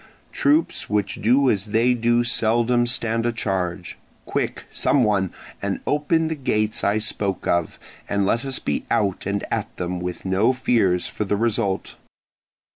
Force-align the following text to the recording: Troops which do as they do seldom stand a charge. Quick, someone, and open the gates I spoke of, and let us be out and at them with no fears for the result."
Troops 0.31 0.89
which 0.89 1.21
do 1.21 1.47
as 1.51 1.65
they 1.67 1.93
do 1.93 2.23
seldom 2.23 2.87
stand 2.87 3.23
a 3.27 3.31
charge. 3.31 3.99
Quick, 4.25 4.63
someone, 4.71 5.31
and 5.61 5.79
open 5.85 6.27
the 6.27 6.33
gates 6.33 6.83
I 6.83 6.97
spoke 6.97 7.45
of, 7.45 7.77
and 8.09 8.25
let 8.25 8.43
us 8.43 8.57
be 8.57 8.83
out 8.89 9.27
and 9.27 9.43
at 9.51 9.77
them 9.77 9.99
with 9.99 10.25
no 10.25 10.53
fears 10.53 11.07
for 11.07 11.23
the 11.25 11.37
result." 11.37 11.97